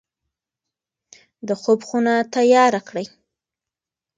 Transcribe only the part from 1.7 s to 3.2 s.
خونه تیاره کړئ.